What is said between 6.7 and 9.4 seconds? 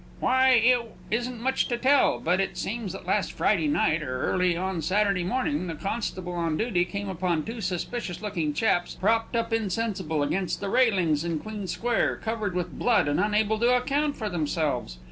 came upon two suspicious looking chaps, propped